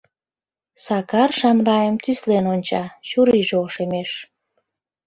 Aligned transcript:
Сакар 0.85 1.29
Шамрайым 1.39 1.95
тӱслен 2.03 2.45
онча, 2.53 2.83
чурийже 3.09 3.55
ошемеш. 3.65 4.11